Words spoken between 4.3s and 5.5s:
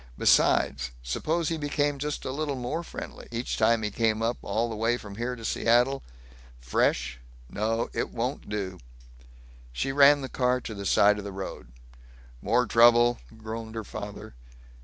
all the way from here to